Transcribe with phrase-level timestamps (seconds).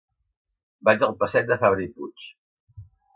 [0.87, 2.25] Vaig al passeig de Fabra i Puig.